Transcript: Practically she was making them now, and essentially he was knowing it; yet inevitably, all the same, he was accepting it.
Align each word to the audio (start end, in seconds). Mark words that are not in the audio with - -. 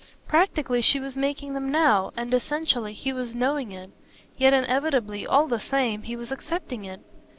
Practically 0.27 0.81
she 0.81 0.99
was 0.99 1.15
making 1.15 1.53
them 1.53 1.69
now, 1.71 2.11
and 2.17 2.33
essentially 2.33 2.91
he 2.91 3.13
was 3.13 3.35
knowing 3.35 3.71
it; 3.71 3.91
yet 4.35 4.51
inevitably, 4.51 5.27
all 5.27 5.45
the 5.47 5.59
same, 5.59 6.01
he 6.01 6.15
was 6.15 6.31
accepting 6.31 6.85
it. 6.85 7.01